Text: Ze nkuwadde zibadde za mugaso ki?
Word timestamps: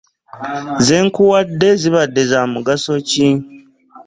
Ze 0.85 0.97
nkuwadde 1.05 1.69
zibadde 1.81 2.21
za 2.31 2.39
mugaso 2.53 2.93
ki? 3.09 3.27